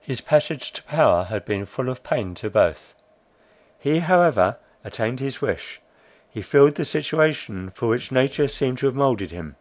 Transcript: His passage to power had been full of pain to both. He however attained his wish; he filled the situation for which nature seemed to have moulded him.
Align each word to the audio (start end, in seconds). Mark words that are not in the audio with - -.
His 0.00 0.20
passage 0.20 0.70
to 0.74 0.82
power 0.84 1.24
had 1.24 1.44
been 1.44 1.66
full 1.66 1.88
of 1.88 2.04
pain 2.04 2.36
to 2.36 2.48
both. 2.48 2.94
He 3.80 3.98
however 3.98 4.58
attained 4.84 5.18
his 5.18 5.40
wish; 5.40 5.80
he 6.30 6.40
filled 6.40 6.76
the 6.76 6.84
situation 6.84 7.70
for 7.70 7.88
which 7.88 8.12
nature 8.12 8.46
seemed 8.46 8.78
to 8.78 8.86
have 8.86 8.94
moulded 8.94 9.32
him. 9.32 9.56